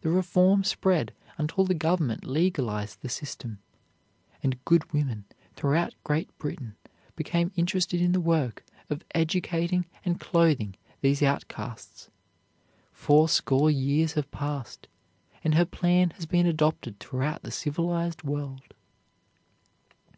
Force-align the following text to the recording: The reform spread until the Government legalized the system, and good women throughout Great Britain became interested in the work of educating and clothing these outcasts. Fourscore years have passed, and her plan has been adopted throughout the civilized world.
The 0.00 0.08
reform 0.08 0.64
spread 0.64 1.12
until 1.36 1.66
the 1.66 1.74
Government 1.74 2.24
legalized 2.24 3.02
the 3.02 3.10
system, 3.10 3.58
and 4.42 4.64
good 4.64 4.90
women 4.90 5.26
throughout 5.54 5.92
Great 6.02 6.34
Britain 6.38 6.76
became 7.14 7.52
interested 7.56 8.00
in 8.00 8.12
the 8.12 8.22
work 8.22 8.64
of 8.88 9.04
educating 9.14 9.84
and 10.02 10.18
clothing 10.18 10.76
these 11.02 11.22
outcasts. 11.22 12.08
Fourscore 12.90 13.70
years 13.70 14.14
have 14.14 14.30
passed, 14.30 14.88
and 15.44 15.54
her 15.56 15.66
plan 15.66 16.08
has 16.12 16.24
been 16.24 16.46
adopted 16.46 16.98
throughout 16.98 17.42
the 17.42 17.50
civilized 17.50 18.22
world. 18.22 18.72